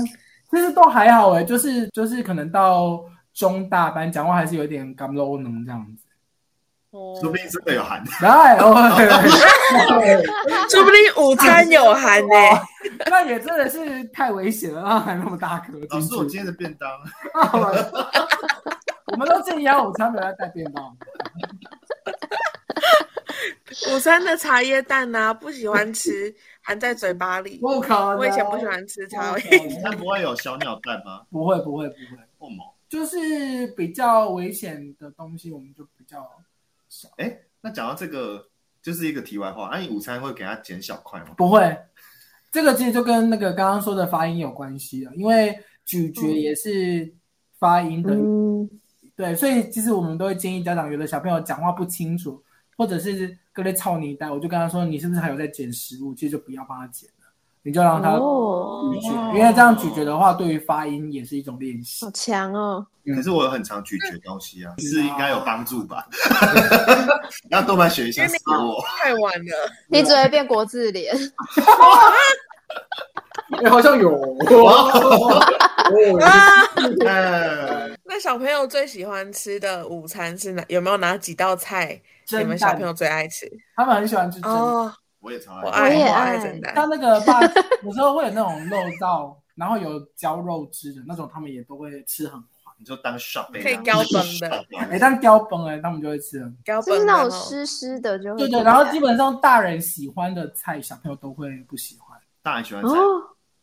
[0.52, 6.05] 其实都还好哎，就是就是可能到中大班讲话还是有点干 low 能这样子。
[6.96, 8.02] 哦说不定真的有含。
[8.22, 8.74] 来，哦，
[10.70, 12.36] 说不定午餐有含呢、
[13.12, 15.74] 那也真的是太危险了，让还那么大颗。
[15.90, 16.90] 老师，我今天的便当，
[19.12, 20.96] 我们都建议要午餐不要带便当。
[23.94, 27.58] 午餐的茶叶蛋呐、不喜欢吃，含在嘴巴里。
[27.58, 28.18] 不可能！
[28.18, 31.24] 我以前不喜欢吃茶叶蛋，那不会有小鸟蛋吗？
[31.30, 32.56] 不会，不会，不会，
[32.88, 36.32] 就是比较危险的东西，我们就比较少。
[37.18, 38.48] 哎，那讲到这个，
[38.82, 39.70] 就是一个题外话。
[39.72, 41.34] 那你午餐会给他剪小块吗？
[41.38, 41.78] 不会，
[42.52, 47.14] 这个其实就跟那个刚刚说的发音有关系了，因为咀嚼也是
[47.60, 48.70] 发音的，嗯，
[49.16, 52.42] 对，所以其实我们都会建议家长，有的小朋友讲话不清楚，
[52.78, 56.14] 或者是各类操泥带，我就跟他说，你是不是还有在捡食物？
[56.14, 57.25] 其实就不要帮他捡了，
[57.66, 62.12] 你就让他哦咀嚼，因为这样咀嚼的话，对于发音也是一种练习好。
[62.12, 62.86] 强哦！
[63.16, 66.06] 可是我很常咀嚼东西啊，是应该有帮助吧？
[67.50, 68.28] 要多半学一下。
[68.28, 71.16] 太晚了， 你只会变国字脸，
[73.64, 74.12] 哎，好像有。
[78.08, 80.64] 那小朋友最喜欢吃的午餐是哪？
[80.68, 83.50] 有没有哪几道菜蒸你们小朋友最爱吃？
[83.76, 84.52] 他们很喜欢吃蒸。
[84.52, 84.94] 哦，
[85.26, 85.64] 我也超我爱。
[85.66, 86.76] 我爱我也爱蒸蛋。
[86.76, 87.42] 像那个爸，
[87.84, 92.42] 有时候会有那种肉燥，然后有浇肉汁的那种，他们也都会吃很。
[92.78, 96.54] 你就当 shop 可以标本的哎，但雕崩哎，他们就会吃很。
[96.62, 98.62] 标就是那种湿湿的就会对对。
[98.64, 102.20] 然后基本上大人喜欢的菜，小朋友都会不喜欢。
[102.44, 103.02] 大人喜欢菜，哦，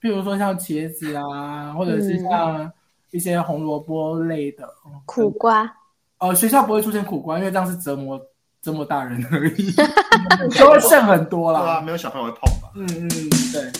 [0.00, 2.72] 譬如说像茄子啊，或者是像
[3.10, 4.66] 一些红萝卜类的。
[5.04, 5.70] 苦瓜，
[6.16, 8.18] 呃，学校不会出现苦瓜，因为这样是折磨
[8.62, 9.72] 折磨大人而已，
[10.54, 11.80] 就会剩很多对啊，啦。
[11.80, 12.70] 没有小朋友会碰吧？
[12.76, 13.08] 嗯嗯，
[13.52, 13.72] 对。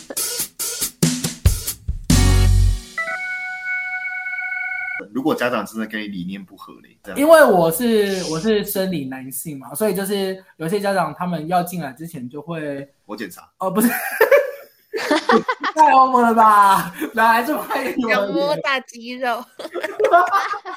[5.13, 13.87] 如果家长真的跟你理念不合嘞，这样因为我是我是生理男性嘛，所以就是有些家长他们要进来之前就会，我检查，哦，不是，
[15.75, 16.93] 太 over 了吧？
[17.13, 18.27] 哪来这么爱幼要？
[18.27, 19.43] 摸大肌肉，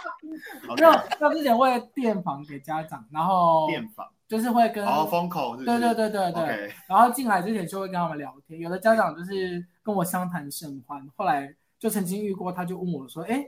[0.76, 8.58] 没有，他之前会电访给家长，然后电访，就是会跟然后封口是不是，对对对对对 OK 然后进来之前就会跟他们聊天。
[8.60, 13.44] 有的家长就是跟我相谈甚欢，后来就曾经遇过，他就问我说：“哎，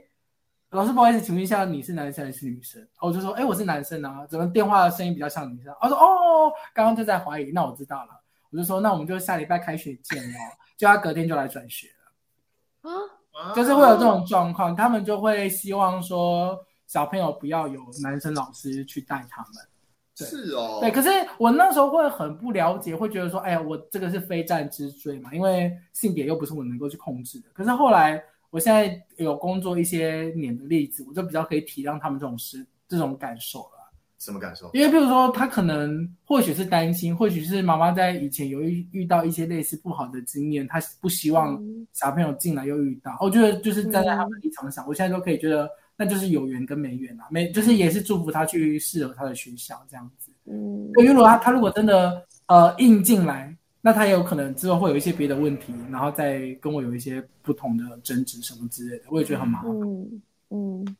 [0.69, 8.11] 老师不好意思，请问一下你是男生还是女生？”我就说：“哎，我是男生啊，怎么电话的声音比较像女生？”他说：“哦，刚刚就在怀疑，那我知道了。”
[8.51, 10.37] 我就说：“那我们就下礼拜开学见哦。
[10.77, 11.87] ”就他隔天就来转学
[12.83, 12.91] 了，
[13.33, 16.57] 啊，就是会有这种状况，他们就会希望说
[16.89, 19.63] 小朋友不要有男生老师去带他们。
[20.15, 27.47] 是哦，对，可是我那时候会很不了解，会觉得说，哎呀，我这个是非战之罪嘛，因为性别又不是我能够去控制的。
[27.53, 33.93] 可是后来，我现在有工作一些年的例子，我就比较可以体谅他们这种事、这种感受了。
[34.17, 34.69] 什么感受？
[34.73, 43.17] 因为比如说，他可能或许是担心，或许是妈妈在以前有遇遇到一些类似不好的经验，他不希望嗯小朋友进来又遇到。
[43.21, 45.69] 我觉得就是站在他们立场想，我现在都可以觉得
[46.01, 50.31] 那就是有缘跟没缘啊，没就是也是祝福他去适合他的学校这样子。
[50.45, 59.69] 嗯，对，因为如果他他如果真的呃硬进来，那他也有可能之后会有一些别的问题，然后再跟我有一些不同的争执什么之类的，我也觉得很麻烦。
[59.71, 60.95] 嗯嗯，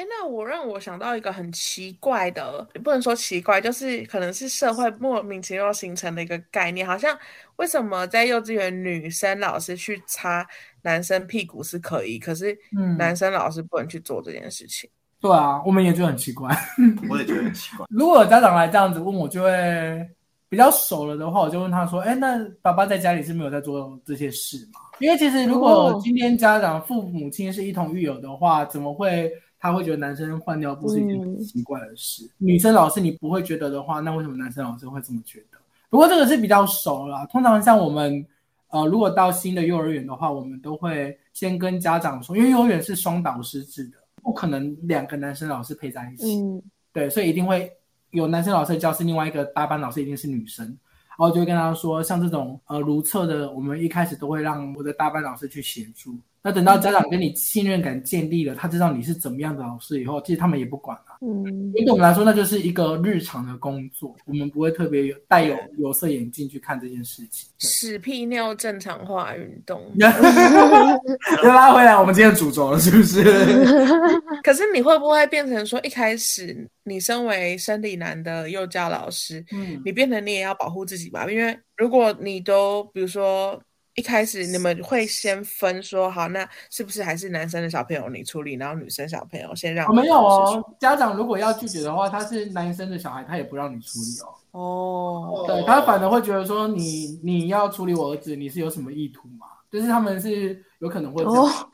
[0.00, 7.14] 哎，那我让我想到一个很奇怪的，也不能说奇怪，就是可能是社会莫名其妙形成的一个概念，好像
[7.56, 10.46] 为什么在幼稚园女生老师去擦
[10.80, 14.88] 男生屁股是可以，可是嗯男生老师不能去做这件事情。
[15.20, 16.48] 对啊，我们也觉得很奇怪。
[17.10, 17.84] 我也觉得很奇怪。
[17.90, 20.08] 如果有家长来这样子问我，就会
[20.48, 32.28] 比较熟了的话，我就问他说：“哎，那爸爸在家里是没有在做这些事吗？”因为其实如果哦今天家长父母亲是一同育有的话，怎么会他会觉得男生换尿布是一件很奇怪的事？
[32.38, 35.58] 女生老师你不会觉得的话，那为什么男生老师会这么觉得？
[35.88, 38.26] 不过这个是比较熟了，通常像我们。
[38.72, 46.40] 呃，如果到新的幼儿园的话，我们都会先跟家长说，因为幼儿园是双导师制的，不可能两个男生老师配在一起。
[46.40, 47.68] 嗯对，所以一定会
[48.12, 50.64] 有男生老师的教室，另外一个搭班老师一定是女生。
[50.66, 56.16] 然后就会跟他说，像这种呃如厕的，我们一开始都会让我的大班老师去协助。
[56.42, 61.18] 那等到家长跟你信任感建立了，他知道你是怎么样的老师以后，其实他们也不管了。
[61.20, 67.50] 嗯对我们来说，那就是一个日常的工作，我们不会特别有带有有色眼镜去看这件事情。
[67.58, 73.22] 屎屁尿正常化运动， 又拉回来我们今天的主轴了，是不是？
[74.42, 81.30] 可是你会不会变成说，一开始你身为生理男的幼教老师，嗯，你变成你也要保护自己吧？
[81.30, 83.60] 因为如果你都比如说
[84.00, 90.74] 一开始你们会先分说好，那是不是还是男生的小朋友你处理，然后女生小朋友先让我没有哦。
[90.80, 94.18] 家长如果要拒绝的话，他是男生的小孩，他也不让你处理
[94.52, 95.42] 哦。
[95.42, 99.46] 哦，对他反而会觉得说你你要处理我儿子，你是有什么意图嘛？
[99.70, 101.70] 就是他们是有可能会这样，哦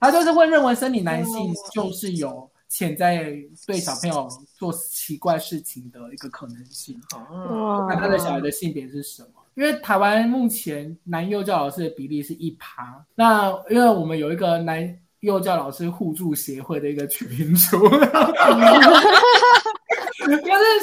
[0.00, 3.34] 他就是会认为生理男性就是有潜在
[3.66, 4.26] 对小朋友
[4.58, 6.98] 做奇怪事情的一个可能性。
[7.14, 9.42] 哦，哇看他的小孩的性别是什么？
[9.56, 18.04] 因为台湾目前男幼教老师的比例是一趴，那因为我们有一个男幼教老师互助协会的一个群组，就是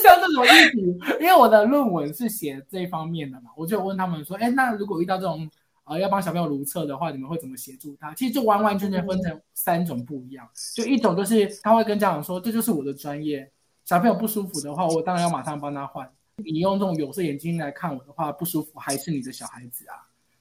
[0.01, 0.81] 像这种议题，
[1.21, 5.47] 因为我的论文是写这一方面的嘛，我就问他们说，哎，那如果遇到这种
[5.83, 8.11] 呃要帮小朋友如厕的话，你们会怎么协助他？
[8.15, 13.47] 其实就完完全全分成三种不一样，就一种就是他会跟家长说，这就是我的专业，
[13.85, 16.09] 小朋友不舒服的话，我当然要马上帮他换。
[16.37, 19.95] 你用这种有色眼镜来看我的话，不舒服还是你的小孩子啊。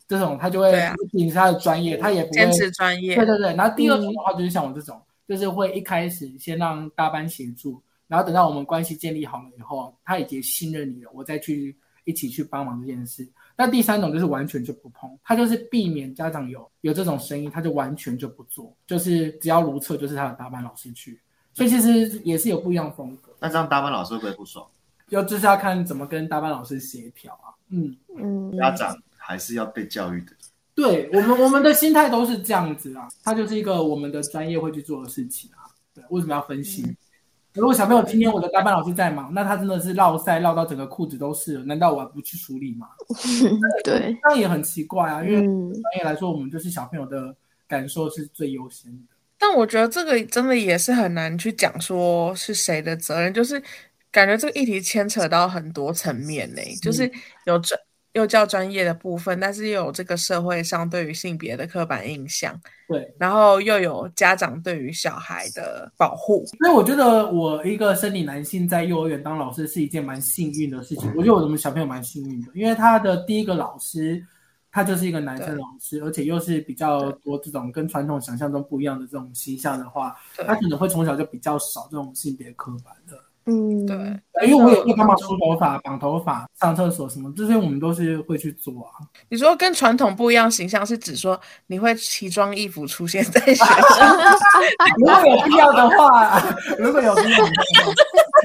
[0.09, 11.75] 这种他就会对啊秉持他的专业，他也不会坚持专业对，对对，然后第二种嗯的话就是像我这种，就是会一开始先让大班协助，然后等到我们关系建立好了以后，他已经信任你了，我再去
[12.05, 13.27] 一起去帮忙这件事。
[13.57, 21.19] 那第三种就是完全就不碰，他就是避免家长有有这种声音，他就完全就不做，就是只要如厕就是他的大班老师去，
[21.55, 24.67] 所以其实也是有不一样风格，那这样大班老师会不会不爽？
[25.13, 27.95] 就就是要看怎么跟大班老师协调啊，嗯。
[28.19, 30.33] 嗯，家长还是要被教育的。
[30.75, 35.69] 对我们，我们的心态都是这样子啊，它就是一个我们的专业会去做的事情啊。
[35.95, 36.97] 对，为什么要分析？
[37.53, 42.89] 如果小朋友今天我的大班老师在忙，那他真的是绕塞绕到整个裤子都是了，难道我还不去处理吗？
[43.85, 47.37] 对，这样也很奇怪啊，因为嗯专业来说，我们就是小朋友的
[47.69, 49.15] 感受是最优先的。
[49.39, 53.63] 但我觉得这个真的也是很难去讲说是谁的责任，就是
[54.13, 57.11] 感觉这个议题牵扯到很多层面呢，就是
[57.47, 57.81] 有专
[58.13, 62.55] 幼教专业的部分，但是又有这个社会上对于性别的刻板印象，
[62.87, 66.45] 对，然后又有家长对于小孩的保护。
[66.59, 71.11] 所以我觉得我一个生理男性在幼儿园当老师是一件蛮幸运的事情。
[71.17, 74.23] 我觉得我们小朋友蛮幸运的，因为他的第一个老师，
[74.71, 83.19] 他就是一个男生老师，而且又是比较多这种跟传统想象中不一样的这种形象的话，他可能会从小就比较少这种性别刻板的。
[83.47, 83.97] 嗯，对，
[84.47, 89.03] 因为我有会帮忙梳头发、绑头发、上厕所什么，这些我们都是会去做啊。
[89.29, 93.67] 你说跟传统不一样形象，是指说你会奇装异服出现在学校？
[94.99, 96.41] 如果有必要的话，
[96.79, 97.53] 如果有必要的话，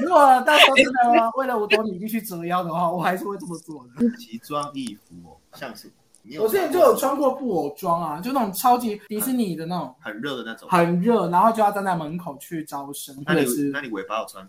[0.02, 4.04] 如果到时候真的为了五斗米必须折腰的话，我还是会这么做的。
[4.18, 5.90] 奇装异服哦，像是
[6.28, 10.68] 你我之前就有穿过布偶装啊，就那种超级迪士尼的那种，很热的那种。
[10.68, 14.46] 很热，然后就要站在门口去招生，或那你是那你尾巴有穿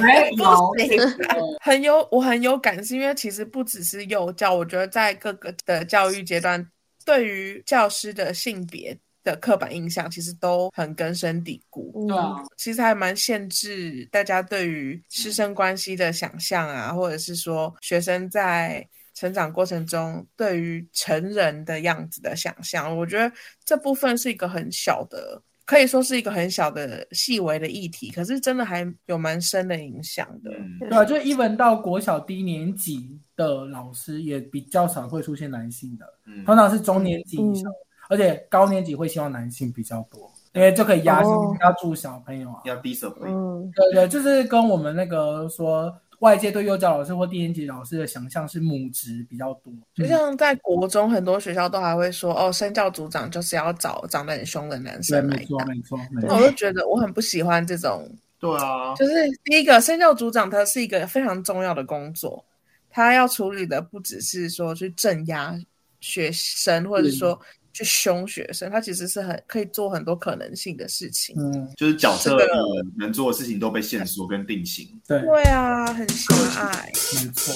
[0.00, 0.72] 没有
[1.60, 6.66] 很有我很有感，是因为其实不只是幼教，我觉得在各个的教育阶段，
[7.04, 12.06] 对于教师的性别的刻板印象，其实都很根深蒂固。
[12.08, 18.84] 对啊，其实还蛮限制大家对于师生关系的想象啊，或者是说学生在
[19.14, 22.96] 成长过程中对于成人的样子的想象。
[22.96, 30.50] 我觉得这部分是一个很小的，可以说是一个很小的细微的议题，可是真的还有蛮深的影响的。
[30.50, 37.72] 嗯，对啊，就 even 到国小低年级的老师也比较少会出现男性的，嗯通常是中年级以上，
[38.08, 41.22] 而且高年级会希望男性比较多，因为就可以压
[41.60, 42.60] 压住小朋友啊。
[42.64, 43.28] 要低手回。
[43.28, 45.92] 嗯，对对，就是跟我们那个说，
[46.24, 55.68] 外界对幼教老师或低年级老师的想象是母职比较多，就像在国中，很多学校都还会说，哦，身教组长就是要找长得很凶的男，生来没错当。
[55.68, 59.12] 没错没那错，我就觉得我很不喜欢这种对啊，就是
[59.44, 62.42] 第一个身教组长，他是一个非常重要的工作，
[62.88, 65.54] 他要处理的不只是说去镇压
[66.00, 67.16] 学生，或者是。
[67.16, 67.38] 说
[67.74, 71.34] 去凶学生，他其实是很可以做很多可能性的事情。
[71.36, 72.54] 嗯，就是角色这个
[72.96, 74.88] 能做的事情都被限缩跟定型。
[75.08, 76.92] 对，对啊，很狭隘。
[77.20, 77.52] 没错。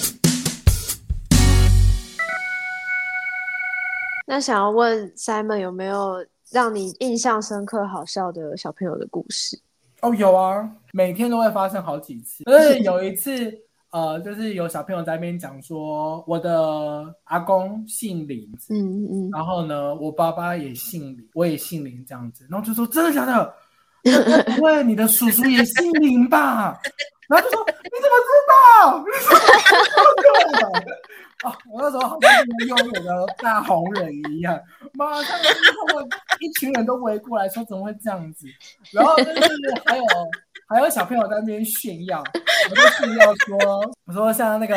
[4.26, 9.56] 那想要问 Simon 有没有让你印象深刻、好笑的小朋友的故事？
[10.00, 12.42] 哦，有啊，每天都会发生好几次。
[12.46, 13.56] 而且有一次，
[13.90, 23.54] 呃，就是有小朋友在那边讲说，我的阿公姓林，嗯嗯然后呢，我爸爸也姓林，我也姓林这样子，然后就说真的假的？
[24.56, 26.78] 不会，你的叔叔也姓林吧？
[27.28, 29.04] 然后就说你怎么知道？
[31.44, 34.60] 哦，我那时候好像是幼儿园的大红人一样，
[34.94, 35.54] 马上就是
[35.86, 36.08] 他们
[36.40, 38.46] 一群人都围过来说怎么会这样子？
[38.92, 39.40] 然后就是
[39.84, 40.04] 还有
[40.68, 42.22] 还有小朋友在那边炫耀，
[42.70, 43.56] 我就炫耀说，
[44.06, 44.74] 我说像那个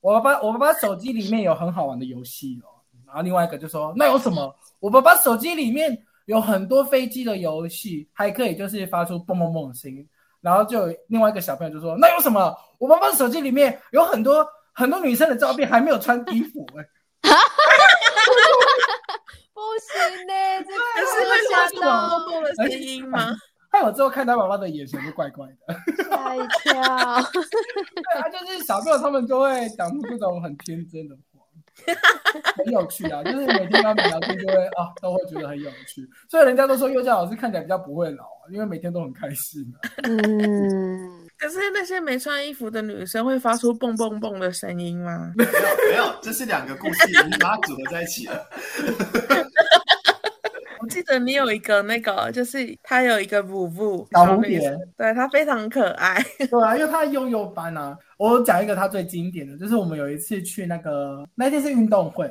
[0.00, 2.70] 我爸爸我爸爸手机里面有很好玩的游戏哦，
[3.04, 4.54] 然后另外一个就说那有什么？
[4.78, 10.06] 我爸爸手机里面有很多飞机的游戏，还可以就是发出蹦蹦蹦的声音。
[10.42, 12.56] 然后就有另外一个小朋友就说：“那有什么？
[12.78, 16.86] 我爸爸手机里面有很多很多女生的照片，还没有穿衣服、欸。”
[19.52, 23.34] 不行呢、这可是个会吓到蹦蹦的声音吗？
[23.72, 25.74] 害我之后看他爸爸的眼神就怪怪的。
[26.08, 26.72] 吓一跳。
[26.72, 31.42] 对啊，就是小朋友他们就会讲出这种很天真的话，
[32.56, 33.24] 很有趣啊。
[33.24, 36.08] 就是每天跟他们聊天，就会啊，都会觉得很有趣。
[36.30, 39.76] 所以人家都说幼教老师看起来比较不会老啊，因为每天都很开心啊。
[40.04, 45.32] 嗯，可是那些没穿衣服的女生会发出蹦蹦蹦的声音吗？
[45.36, 45.50] 没有
[45.90, 48.46] 没有，这是两个故事，你把它组合在一起了。
[50.78, 54.60] 我记得你有一个那个，就是它有一个舞步小蝴蝶，
[54.96, 56.22] 对，它非常可爱。
[56.38, 62.30] 对啊，因为他的幼幼班啊，我讲一个他最经典的，就是我们有一次去那个那天是运动会，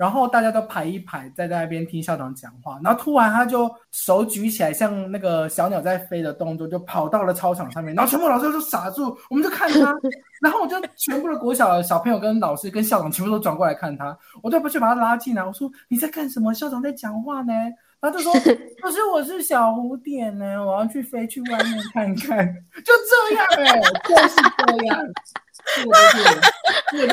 [0.00, 9.94] 然后大家都排一排在那边听校长讲话，然后突然他就手举起来，像那个小鸟在飞的动作，就跑到了操场上面，然后全部老师就傻住，我们就看他，
[10.40, 16.54] 然后我就全部的国小的小朋友跟老师跟校长全部都转过来看他，我就不去把他拉进来，我说你在干什么？
[16.54, 17.52] 校长在讲话呢。
[18.00, 18.32] 然后就说
[18.80, 22.46] ：“可是我是小蝴蝶呢，我要去飞去外面看看。
[22.82, 22.94] ”就
[23.28, 23.78] 这样哎，
[24.08, 24.98] 就是这样。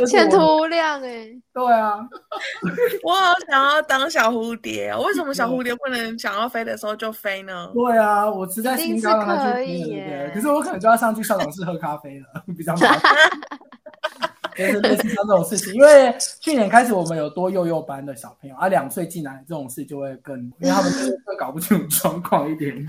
[0.07, 1.29] 前途无量哎。
[1.53, 1.97] 对啊，
[3.03, 4.95] 我好想要当小蝴蝶。
[4.95, 7.71] 为什么小蝴蝶不能想要飞的时候就飞呢？
[7.73, 10.03] 对啊，我实在心高了，可以。
[10.33, 13.13] 可是我可能就要上去校长室喝咖啡了，比较麻烦。
[14.55, 22.87] 就是类似像这种事情，因为去年开始我们有多幼幼班的小朋友，啊，两岁进来这种事就会更，因为他们会搞不清楚状况一点点。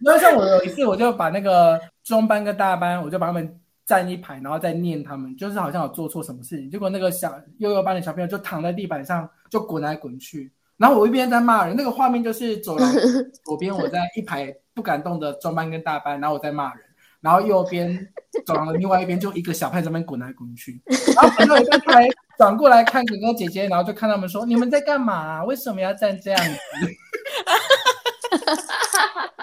[0.00, 12.92] 因为像我有一次，我就把那个中班跟大班，我就把他们站一排，然后再念他们，就是好像有做错什么事情，结果那个小幼幼班的小朋友就躺在地板上就滚来滚去，然后我一边在骂人，那个画面就是走廊
[13.44, 16.84] 左边我在一排不敢动的中班跟大班，然后我在骂人。
[17.20, 18.08] 然后右边
[18.46, 20.80] 走廊的另外一边就一个小派在那边滚来滚去，
[21.14, 25.44] 然后朋友也在台转过来看哥哥姐姐，然后就看他们说：“你们在干嘛？
[25.44, 26.48] 为什么要站这样子？”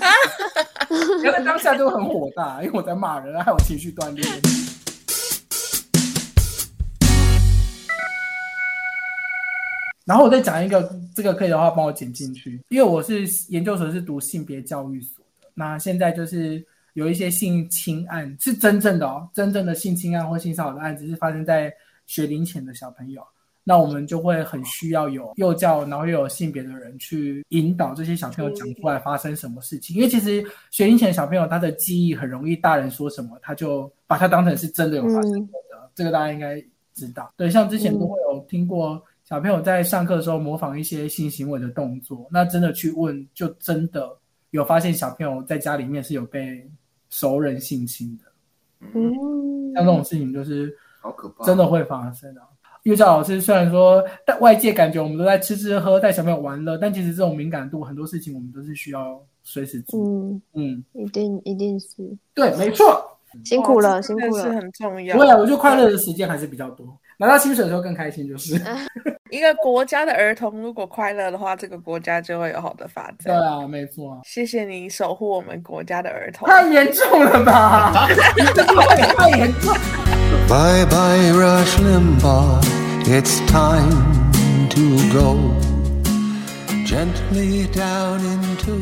[0.00, 4.24] 啊，哈哈哈原来当下就很火大，因为我在骂人，害我情绪断裂。
[10.04, 16.64] 然后我再讲一个，这个可以的话帮我剪进去，因为我是研究所是读性别教育所的，那现在就是。
[16.94, 21.72] 有一些性侵案是真正的哦，真正的性侵案或性骚扰的案子是发生在
[22.06, 23.22] 学龄前的小朋友，
[23.68, 29.94] 那我们就会很需要有幼教，然后又有性别的人去引导这些小朋友讲出来发生什么事情。
[29.94, 36.58] 因为其实学龄前小朋友他的记忆很容易，大人说什么他就把它当成是真的有发生过的，这个大家应该
[36.94, 37.30] 知道。
[37.36, 44.16] 对，像之前都会有听过小朋友在上课的时候模仿一些性行为的动作，那真的去问，就真的
[44.50, 46.66] 有发现小朋友在家里面是有被。
[47.10, 48.24] 熟人性侵的，
[48.92, 52.44] 嗯，像这种事情就是好可怕，真的会发生啊。
[52.84, 60.00] 幼教老师虽然说，但外界感觉我们都在吃吃喝喝带小朋友玩乐，但其实这种敏感度，很多事情我们都是需要随时做。
[60.00, 61.86] 嗯嗯，一定一定是
[62.34, 63.04] 对，没错，
[63.44, 65.16] 辛苦了，辛苦了，是很重要。
[65.16, 66.86] 对啊，我觉得快乐的时间还是比较多，
[67.18, 68.60] 拿到薪水的时候更开心，就是。
[69.30, 73.26] 一个国家的儿童如果快乐的话，这个国家就会有好的发展。
[73.26, 74.18] 对啊，没错。
[74.24, 76.48] 谢谢你守护我们国家的儿童。
[76.48, 77.92] 太严重了吧？
[79.18, 79.74] 太严重。
[80.48, 82.60] Bye bye Rush Limbaugh,
[83.06, 85.36] it's time to go
[86.84, 88.76] gently down into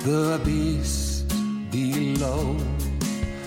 [0.00, 1.28] the beast
[1.70, 2.56] below.